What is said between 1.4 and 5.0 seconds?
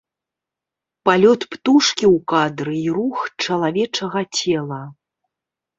птушкі ў кадры і рух чалавечага цела.